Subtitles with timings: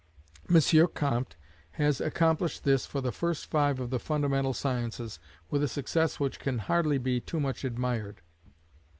[0.49, 0.59] M.
[0.95, 1.35] Comte
[1.73, 5.19] has accomplished this for the first five of the fundamental sciences,
[5.51, 8.23] with a success which can hardly be too much admired.